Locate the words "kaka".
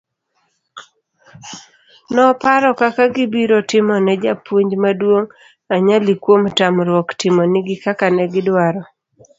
2.79-3.03, 7.85-8.05